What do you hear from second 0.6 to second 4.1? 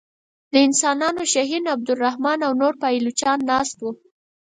انسانانو شهین عبدالرحمن او نور پایلوچان ناست وه.